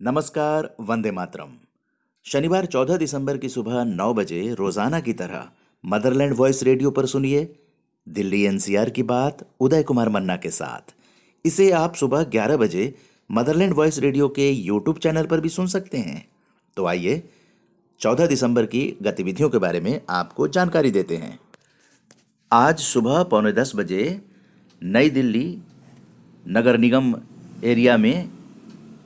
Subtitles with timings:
[0.00, 1.48] नमस्कार, वंदे मातरम।
[2.26, 5.48] शनिवार 14 दिसंबर की सुबह 9 बजे रोज़ाना की तरह
[5.84, 7.42] मदरलैंड वॉइस रेडियो पर सुनिए
[8.06, 10.94] दिल्ली एनसीआर की बात उदय कुमार मन्ना के साथ।
[11.44, 12.94] इसे आप सुबह 11 बजे
[13.30, 16.24] मदरलैंड वॉइस रेडियो के यूट्यूब चैनल पर भी सुन सकते हैं।
[16.76, 17.22] तो आइए
[18.00, 21.38] 14 दिसंबर की गतिविधियों के बारे में आपको जानकारी देते हैं।
[22.50, 24.20] आज सुबह पौने दस बजे
[24.82, 25.46] नई दिल्ली
[26.48, 27.14] नगर निगम
[27.64, 28.39] एरिया में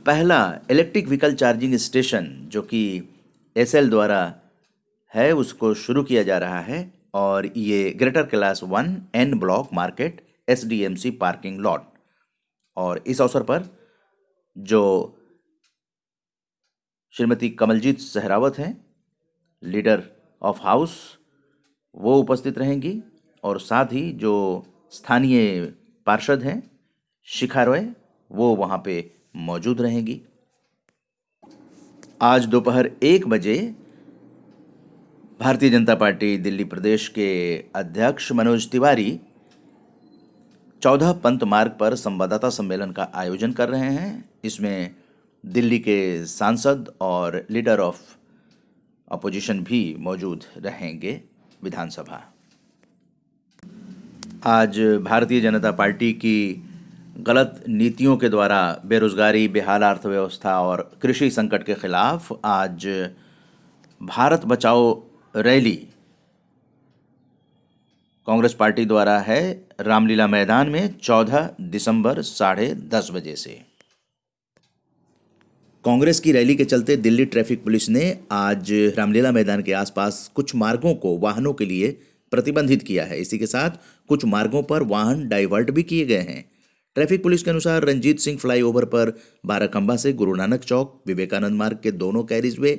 [0.07, 0.39] पहला
[0.71, 2.81] इलेक्ट्रिक व्हीकल चार्जिंग स्टेशन जो कि
[3.57, 4.35] एसएल द्वारा
[5.15, 6.81] है, उसको शुरू किया जा रहा है
[7.15, 11.83] और ये Greater class one N block market SDMC parking lot
[12.77, 13.65] और इस अवसर पर
[14.57, 14.83] जो
[17.15, 18.73] श्रीमती कमलजीत सहरावत हैं
[19.63, 20.03] लीडर
[20.43, 21.19] ऑफ़ हाउस
[21.95, 23.03] वो उपस्थित रहेंगी
[23.45, 24.35] और साथ ही जो
[24.93, 25.61] स्थानीय
[26.07, 26.63] पार्षद हैं,
[27.29, 27.87] शिखा रॉय,
[28.31, 29.01] वो वहाँ पे
[29.35, 30.21] मौजूद रहेंगी।
[32.23, 33.75] आज दोपहर एक बजे
[35.41, 37.31] भारतीय जनता पार्टी दिल्ली प्रदेश के
[37.75, 39.21] अध्यक्ष मनोज तिवारी
[40.83, 44.95] चौदह पंत मार्ग पर संवाददाता सम्मेलन का आयोजन कर रहे हैं। इसमें
[45.45, 48.01] दिल्ली के सांसद और लीडर ऑफ़
[49.09, 51.21] अपोजिशन भी मौजूद रहेंगे
[51.63, 52.23] विधानसभा।
[54.47, 56.63] आज भारतीय जनता पार्टी की
[57.21, 63.11] गलत नीतियों के द्वारा बेरोजगारी बेहाल अर्थव्यवस्था और कृषि संकट के खिलाफ आज
[64.03, 65.03] भारत बचाओ
[65.37, 65.89] रैली
[68.27, 73.63] कांग्रेस पार्टी द्वारा है रामलीला मैदान में 14 दिसंबर साढ़े दस बजे से।
[75.85, 80.55] कांग्रेस की रैली के चलते दिल्ली ट्रैफ़िक पुलिस ने आज रामलीला मैदान के आसपास कुछ
[80.55, 81.91] मार्गों को वाहनों के लिए
[82.31, 83.71] प्रतिबंधित किया है। इसी के साथ
[84.09, 86.54] कुछ मार्गों पर वाहन डाइवर्ट भी किए गए हैं।
[86.97, 89.13] ट्रैफ़िक पुलिस के अनुसार रंजीत सिंह फ्लाईओवर पर
[89.47, 92.75] बाराखंबा से गुरु नानक चौक, विवेकानंद मार्ग के दोनों कैरिजवे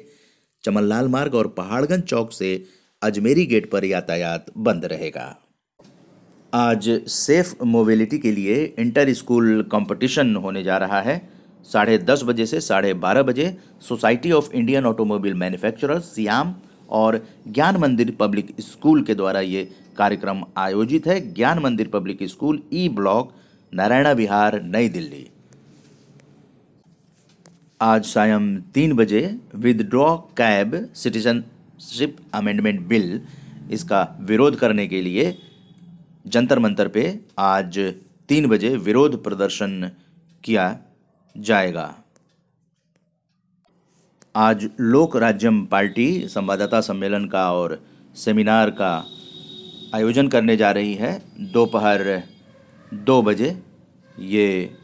[0.63, 2.51] चमनलाल मार्ग और पहाड़गंज चौक से
[3.01, 5.25] अजमेरी गेट पर यातायात बंद रहेगा।
[6.53, 11.21] आज सेफ़ मोबिलिटी के लिए इंटर स्कूल कंपटीशन होने जा रहा है।
[11.65, 16.55] साढ़े दस बजे से साढ़े बारह बजे Society of Indian Automobile Manufacturer SIAM
[16.89, 22.61] और ज्ञान मंदिर पब्लिक स्कूल के द्वारा ये कार्यक्रम आयोजित है। Gyan Mandir public school
[22.73, 23.33] E block
[23.75, 25.25] Narayana Vihar, New Delhi.
[27.81, 29.19] आज सायं तीन बजे
[29.55, 30.05] withdraw
[30.37, 33.21] CAB citizenship amendment bill
[33.71, 35.25] इसका विरोध करने के लिए
[36.27, 37.03] जंतर मंतर पे
[37.39, 37.79] आज
[38.29, 39.91] तीन बजे विरोध प्रदर्शन
[40.43, 40.65] किया
[41.35, 41.87] जाएगा।
[44.35, 47.79] आज लोक राज्यम पार्टी संवाददाता सम्मेलन का और
[48.15, 48.95] सेमिनार का
[49.95, 51.13] आयोजन करने जा रही है।
[51.51, 52.23] दोपहर
[52.93, 53.55] दो बजे
[54.19, 54.77] ये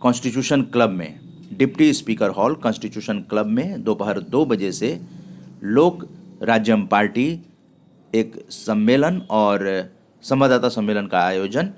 [0.00, 1.18] कॉन्स्टिट्यूशन क्लब में
[1.58, 5.00] deputy speaker hall constitution club में दोपहर दो बजे से
[5.62, 6.06] लोक
[6.42, 7.26] राज्यम पार्टी
[8.14, 9.66] एक सम्मेलन और
[10.24, 11.72] संवाददाता सम्मेलन का आयोजन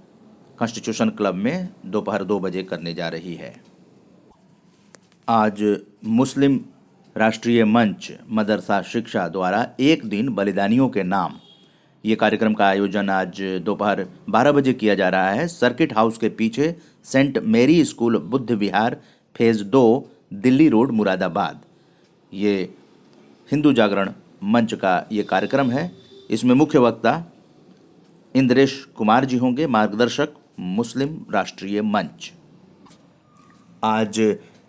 [0.59, 3.55] कॉन्स्टिट्यूशन क्लब में दोपहर दो बजे करने जा रही है।
[5.29, 5.63] आज
[6.05, 6.61] मुस्लिम
[7.17, 11.39] राष्ट्रीय मंच मदरसा शिक्षा द्वारा एक दिन बलिदानियों के नाम
[12.05, 16.29] ये कार्यक्रम का आयोजन आज दोपहर 12 बजे किया जा रहा है। सर्किट हाउस के
[16.29, 18.97] पीछे सेंट मेरी स्कूल बुद्ध विहार,
[19.37, 21.61] फ़ेज़ दो, दिल्ली रोड, मुरादाबाद।
[22.33, 22.75] ये
[23.53, 24.13] हिंदू जागरण
[24.45, 25.93] मंच का ये कार्यक्रम है।
[26.31, 27.23] इसमें मुख्य वक्ता
[28.35, 30.29] इंद्रेश कुमार जी होंगे, मार्गदर्शक
[30.61, 32.33] मुस्लिम राष्ट्रीय मंच।
[33.85, 34.21] आज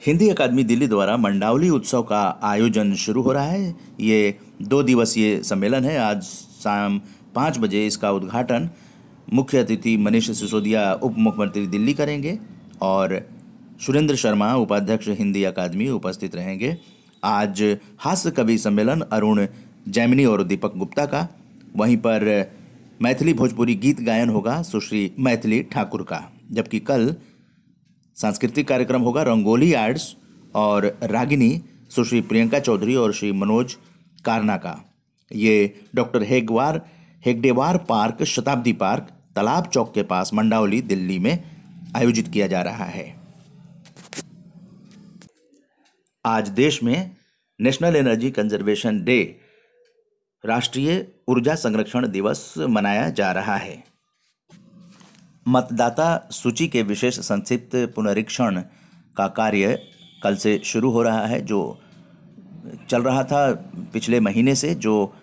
[0.05, 5.41] हिंदी अकादमी दिल्ली द्वारा मंडावली उत्सव का आयोजन शुरू हो रहा है। ये दो दिवसीय
[5.43, 6.23] सम्मेलन है। आज
[6.63, 7.01] शाम
[7.35, 8.69] पाँच बजे इसका उद्घाटन
[9.33, 12.37] मुख्य अतिथि मनीष सिसोदिया उप मुख्यमंत्री दिल्ली करेंगे
[12.81, 13.19] और
[13.81, 16.77] सुरेंद्र शर्मा, उपाध्यक्ष हिंदी अकादमी, उपस्थित रहेंगे।
[17.23, 17.61] आज
[17.99, 19.45] हास्य कवि सम्मेलन अरुण
[19.87, 21.27] जैमिनी और दीपक गुप्ता का।
[21.75, 22.51] वहीं पर
[23.01, 26.21] मैथिली भोजपुरी गीत गायन होगा सुश्री मैथिली ठाकुर का,
[26.51, 27.15] जबकि कल
[28.17, 30.15] सांस्कृतिक कार्यक्रम होगा रंगोली आर्ट्स
[30.55, 33.75] और रागिनी, सुश्री प्रियंका चौधरी और श्री मनोज
[34.25, 34.77] कारना का।
[35.31, 36.81] ये डॉक्टर हेगवार
[37.25, 41.43] हेगडेवार पार्क, शताब्दी पार्क, तालाब चौक के पास मंडावली, दिल्ली में
[41.95, 43.03] आयोजित किया जा रहा है।
[46.25, 47.15] आज देश में
[47.59, 49.39] नेशनल एनर्जी कंजर्वेशन डे,
[50.43, 53.83] राष्ट्रीय ऊर्जा संरक्षण दिवस मनाया जा रहा है।
[55.47, 58.61] मतदाता सूची के विशेष संक्षिप्त पुनरीक्षण
[59.17, 59.79] का कार्य
[60.23, 61.79] कल से शुरू हो रहा है, जो
[62.89, 63.51] चल रहा था
[63.93, 65.13] पिछले महीने से, जो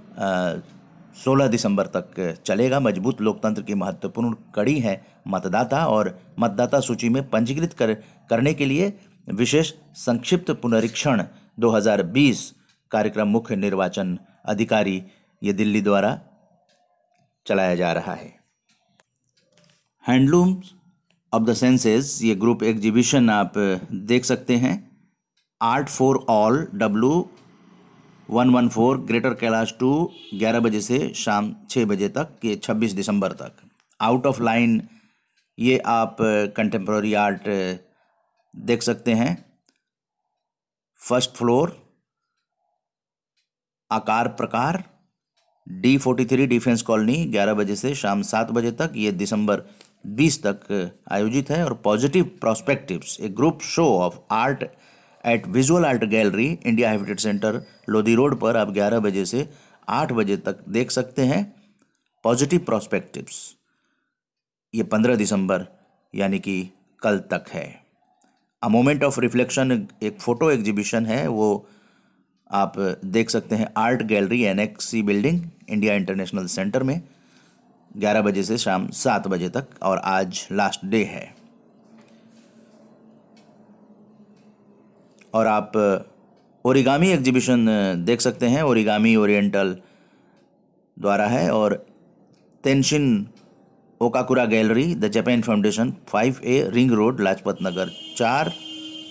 [1.19, 7.29] सोलह दिसंबर तक चलेगा। मज़बूत लोकतंत्र की महत्वपूर्ण कड़ी है मतदाता और मतदाता सूची में
[7.31, 7.95] पंजीकृत कर,
[8.31, 8.93] करने के लिए
[9.29, 11.23] विशेष संक्षिप्त पुनरीक्षण
[11.59, 12.53] 2020
[12.91, 15.03] कार्यक्रम मुख्य निर्वाचन अधिकारी
[15.43, 16.19] ये दिल्ली द्वारा
[17.47, 18.33] चलाया जा रहा है।
[20.05, 20.73] हैंडलूम्स
[21.33, 23.53] ऑफ़ द सेंसेस, ये ग्रुप एग्जीबिशन आप
[23.93, 24.77] देख सकते हैं।
[25.61, 27.29] Art for all W
[28.29, 29.91] one one four Greater Kailash two
[30.35, 33.53] ग्यारह बजे से शाम छः बजे तक, ये छब्बीस दिसंबर तक।
[34.01, 34.81] आउट ऑफ़ लाइन
[35.59, 36.17] ये आप
[36.57, 37.49] कंटेम्प्रोरी आर्ट
[38.55, 39.33] देख सकते हैं।
[40.99, 41.77] First floor
[43.91, 44.83] Aakar Prakar
[45.67, 49.63] D forty three defence colony ग्यारह बजे से शाम सात बजे तक, ये दिसंबर
[50.07, 54.65] बीस तक आयोजित है। और positive prospectives a group show of art
[55.25, 59.49] at visual art gallery India Habitat Centre Lodhi road पर आप ग्यारह बजे से
[59.89, 61.43] आठ बजे तक देख सकते हैं
[62.25, 63.37] पॉजिटिव प्रोस्पेक्टिव्स
[64.75, 65.67] ये पंद्रह दिसंबर,
[66.15, 66.71] यानी कि
[67.03, 67.67] कल तक है।
[68.63, 71.69] अ मोमेंट ऑफ़ रिफ्लेक्शन एक फ़ोटो एग्जीबिशन है, वो
[72.51, 74.67] आप देख सकते हैं art gallery N
[74.97, 77.01] building India International Centre में,
[77.97, 81.38] ग्यारह बजे से शाम सात बजे तक, और आज लास्ट डे है।
[85.35, 85.73] और आप
[86.65, 87.67] ओरिगामी एग्जीबिशन
[88.07, 89.77] देख सकते हैं। ओरिगामी ओरिएंटल
[90.97, 91.75] द्वारा है और
[92.65, 93.29] Tenshin
[94.01, 98.53] Okakura gallery, the Japan Foundation, five A ring road, Lajpat Nagar चार,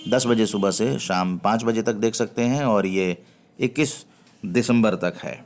[0.08, 3.16] दस बजे सुबह से शाम पाँच बजे तक देख सकते हैं और ये
[3.58, 3.94] इक्कीस
[4.42, 5.44] दिसंबर तक है।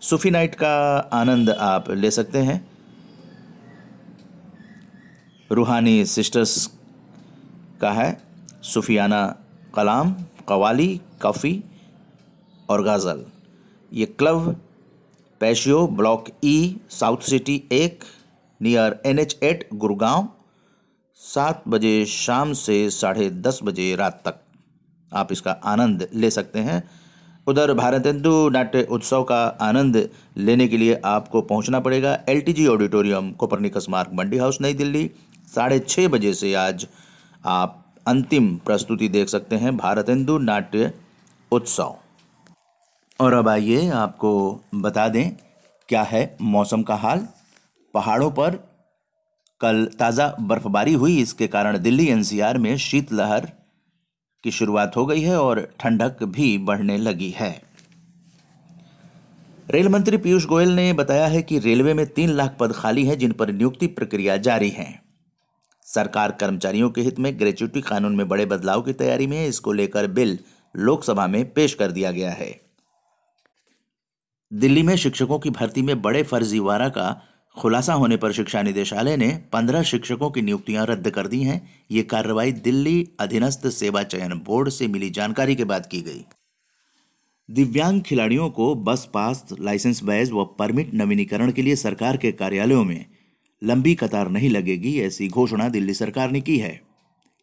[0.00, 0.74] सूफी नाइट का
[1.12, 2.70] आनंद आप ले सकते हैं।
[5.50, 6.66] रूहानी सिस्टर्स
[7.80, 8.20] का है।
[8.62, 9.22] सूफियाना
[9.74, 10.14] कलाम,
[10.48, 11.62] कवाली, कफ़ी
[12.68, 13.24] और गज़ल।
[13.92, 14.60] ये club
[15.40, 18.04] patio block E, South City एक,
[18.60, 20.28] near N H eight Gurgaon,
[21.14, 24.40] सात बजे शाम से साढ़े दस बजे रात तक।
[25.12, 26.82] आप इसका आनंद ले सकते हैं।
[27.46, 32.66] उधर भारतेंदु नाट्य उत्सव का आनंद लेने के लिए आपको पहुँचना पड़ेगा। L T G
[32.66, 35.10] auditorium, Copernicus Marg, Mandi house, नई दिल्ली,
[35.54, 36.86] साढ़े छः बजे से आज
[37.44, 40.92] आप अंतिम प्रस्तुति देख सकते हैं भारत भारतेंदु नाट्य
[41.52, 41.94] उत्सव।
[43.20, 45.30] और अब आइए आपको बता दें,
[45.88, 47.28] क्या है मौसम का हाल?
[47.94, 48.50] पहाड़ों पर
[49.60, 53.52] कल ताज़ा बर्फबारी हुई, इसके कारण दिल्ली एनसीआर में शीतलहर
[54.44, 57.62] की शुरुआत हो गई है और ठंडक भी बढ़ने लगी है।
[59.70, 63.18] रेल मंत्री पीयूष गोयल ने बताया है कि रेलवे में तीन लाख पद खाली हैं,
[63.18, 65.09] जिन पर नियुक्ति प्रक्रिया जारी है।
[65.94, 69.72] सरकार कर्मचारियों के हित में ग्रेचुटी कानून में बड़े बदलाव की तैयारी में है इसको
[69.72, 70.38] लेकर बिल
[70.74, 72.60] लोकसभा में पेश कर दिया गया है।
[74.52, 77.22] दिल्ली में शिक्षकों की भर्ती में बड़े फर्जीवाड़ा का
[77.56, 81.60] खुलासा होने पर शिक्षा निदेशालय ने पंद्रह शिक्षकों की नियुक्तियाँ रद्द कर दी हैं।
[81.90, 86.24] ये कार्रवाई दिल्ली अधीनस्थ सेवा चयन बोर्ड से मिली जानकारी के बाद की गई।
[87.48, 92.84] दिव्यांग खिलाड़ियों को बस पास, लाइसेंस बैज व परमिट नवीनीकरण के लिए सरकार के कार्यालयों
[92.84, 93.04] में
[93.62, 96.80] लंबी कतार नहीं लगेगी, ऐसी घोषणा दिल्ली सरकार ने की है।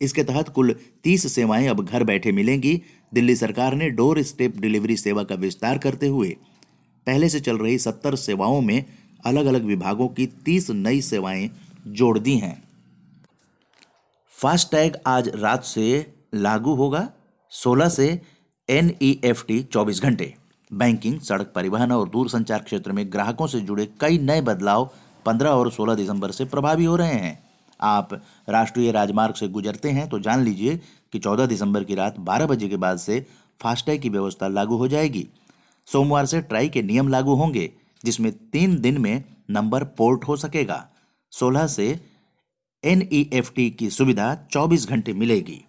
[0.02, 2.82] इसके तहत कुल तीस सेवाएँ अब घर बैठे मिलेंगी।
[3.14, 6.38] दिल्ली सरकार ने डोर स्टेप डिलीवरी सेवा का विस्तार करते हुए
[7.08, 8.86] पहले से चल रही सत्तर सेवाओं में
[9.26, 11.50] अलग अलग विभागों की तीस नई सेवाएँ
[11.88, 12.64] जोड़ दी हैं।
[14.32, 17.10] फास्टैग आज रात से लागू होगा
[17.52, 18.22] 16 से
[18.70, 20.34] एन ई एफ़ टी चौबीस घंटे।
[20.72, 24.92] बैंकिंग, सड़क परिवहन और दूरसंचार क्षेत्र में ग्राहकों से जुड़े कई नए बदलाव
[25.28, 27.38] 15 और 16 दिसंबर से प्रभावी हो रहे हैं।
[27.80, 28.14] आप
[28.50, 30.76] राष्ट्रीय राजमार्ग से गुजरते हैं तो जान लीजिए
[31.14, 33.26] कि 14 दिसंबर की रात 12 बजे के बाद से
[33.60, 35.28] फास्टैग की व्यवस्था लागू हो जाएगी।
[35.88, 37.72] सोमवार से ट्राई के नियम लागू होंगे,
[38.04, 40.88] जिसमें तीन दिन में नंबर पोर्ट हो सकेगा।
[41.32, 41.88] 16 से
[42.84, 45.64] एन की सुविधा 24 घंटे मिलेगी।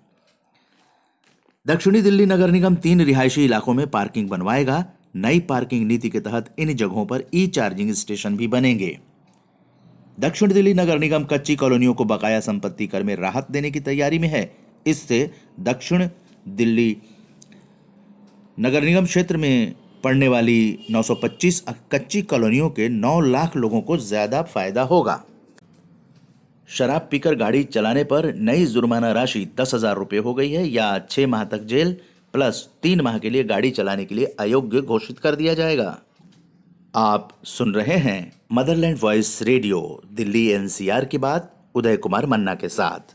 [1.66, 4.84] दक्षिणी दिल्ली नगर निगम तीन रिहायशी इलाकों में पार्किंग बनवाएगा।
[5.16, 8.98] नई पार्किंग नीति के तहत इन जगहों पर ई चार्जिंग स्टेशन भी बनेंगे।
[10.18, 14.18] दक्षिण दिल्ली नगर निगम कच्ची कॉलोनियों को बकाया संपत्ति कर में राहत देने की तैयारी
[14.18, 14.50] में है।
[14.86, 15.18] इससे
[15.60, 16.08] दक्षिण
[16.46, 16.96] दिल्ली
[18.58, 24.42] नगर निगम क्षेत्र में पड़ने वाली 925 कच्ची कॉलोनियों के 9 लाख लोगों को ज़्यादा
[24.44, 25.22] फ़ायदा होगा।
[26.68, 30.98] शराब पीकर गाड़ी चलाने पर नई जुर्माना राशि दस हज़ार रुपये हो गई है या
[31.00, 31.96] छह माह तक जेल,
[32.34, 35.98] प्लस तीन माह के लिए गाड़ी चलाने के लिए अयोग्य घोषित कर दिया जाएगा।
[36.98, 39.80] आप सुन रहे हैं Motherland Voice radio
[40.12, 43.14] Delhi NCR की बात उदय कुमार मन्ना के साथ।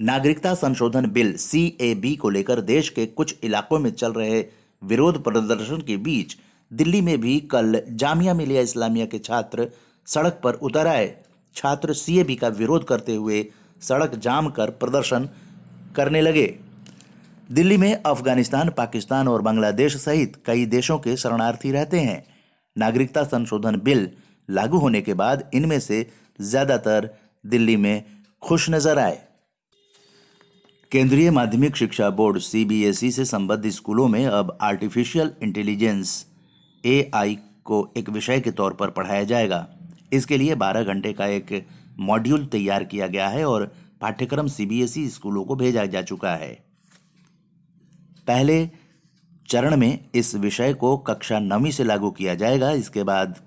[0.00, 4.40] नागरिकता संशोधन बिल सीएबी को लेकर देश के कुछ इलाकों में चल रहे
[4.82, 6.36] विरोध प्रदर्शन के बीच
[6.72, 9.68] दिल्ली में भी कल जामिया मिलिया इस्लामिया के छात्र
[10.06, 11.14] सड़क पर उतर आए।
[11.56, 13.44] छात्र सीएबी का विरोध करते हुए
[13.80, 15.28] सड़क जाम कर प्रदर्शन
[15.96, 16.46] करने लगे।
[17.52, 22.29] दिल्ली में अफ़गानिस्तान, पाकिस्तान और बांग्लादेश सहित कई देशों के शरणार्थी रहते हैं।
[22.76, 24.08] नागरिकता संशोधन बिल
[24.48, 26.06] लागू होने के बाद इनमें से
[26.40, 27.08] ज़्यादातर
[27.44, 28.04] दिल्ली में
[28.42, 29.18] खुश नज़र आए।
[30.90, 36.14] केंद्रीय माध्यमिक शिक्षा बोर्ड सीबीएसई से संबद्ध स्कूलों में अब आर्टिफिशियल इंटेलिजेंस
[36.84, 39.66] एआई को एक विषय के तौर पर पढ़ाया जाएगा।
[40.12, 41.66] इसके लिए 12 घंटे का एक
[42.00, 46.52] मॉड्यूल तैयार किया गया है और पाठ्यक्रम सीबीएसई स्कूलों को भेजा जा चुका है।
[48.26, 48.58] पहले
[49.50, 53.38] चरण में इस विषय को कक्षा नवीं से लागू किया जाएगा। इसके बाद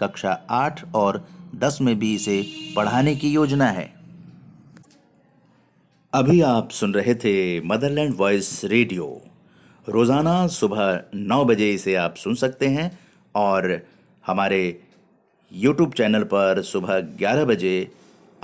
[0.00, 1.22] कक्षा आठ और
[1.54, 2.40] दस में भी इसे
[2.76, 3.84] पढ़ाने की योजना है।
[6.12, 9.06] अभी आप सुन रहे थे मदरलैंड वॉइस रेडियो।
[9.86, 12.90] रोज़ाना सुबह नौ बजे इसे आप सुन सकते हैं
[13.34, 13.80] और
[14.24, 14.60] हमारे
[15.52, 17.90] यूट्यूब चैनल पर सुबह ग्यारह बजे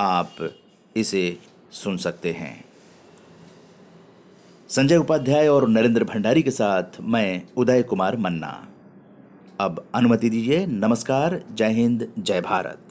[0.00, 0.48] आप
[0.96, 1.38] इसे
[1.72, 2.67] सुन सकते हैं।
[4.70, 8.68] संजय उपाध्याय और नरेंद्र भंडारी के साथ मैं उदय कुमार मन्ना।
[9.60, 12.87] अब अनुमति दीजिए, नमस्कार, जय हिंद, जय भारत।